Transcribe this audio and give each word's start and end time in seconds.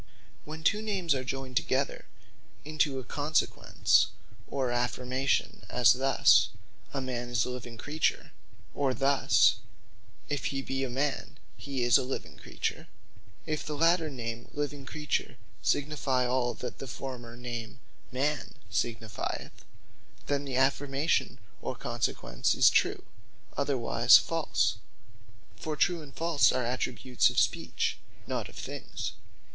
When 0.45 0.63
two 0.63 0.81
Names 0.81 1.13
are 1.13 1.23
joyned 1.23 1.57
together 1.57 2.07
into 2.65 2.97
a 2.97 3.03
Consequence, 3.03 4.07
or 4.47 4.71
Affirmation; 4.71 5.63
as 5.69 5.93
thus, 5.93 6.49
A 6.91 6.99
Man 6.99 7.29
Is 7.29 7.45
A 7.45 7.51
Living 7.51 7.77
Creature; 7.77 8.31
or 8.73 8.95
thus, 8.95 9.57
If 10.27 10.45
He 10.45 10.63
Be 10.63 10.83
A 10.83 10.89
Man, 10.89 11.37
He 11.55 11.83
Is 11.83 11.99
A 11.99 12.03
Living 12.03 12.37
Creature, 12.39 12.87
If 13.45 13.63
the 13.63 13.75
later 13.77 14.09
name 14.09 14.47
Living 14.55 14.87
Creature, 14.87 15.37
signifie 15.61 16.25
all 16.25 16.55
that 16.55 16.79
the 16.79 16.87
former 16.87 17.37
name 17.37 17.79
Man 18.11 18.55
signifieth, 18.71 19.65
then 20.25 20.45
the 20.45 20.55
affirmation, 20.55 21.37
or 21.61 21.75
consequence 21.75 22.55
is 22.55 22.71
True; 22.71 23.03
otherwise 23.55 24.17
False. 24.17 24.77
For 25.57 25.75
True 25.75 26.01
and 26.01 26.11
False 26.15 26.51
are 26.51 26.65
attributes 26.65 27.29
of 27.29 27.37
Speech, 27.39 27.99
not 28.25 28.49
of 28.49 28.55
things. 28.55 29.11